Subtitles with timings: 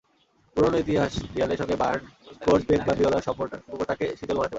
[0.55, 2.03] পুরোনো ইতিহাস রিয়ালের সঙ্গে বায়ার্ন
[2.41, 4.49] কোচ পেপ গার্দিওলার সম্পর্কটাকে শীতল বানাতে পারে।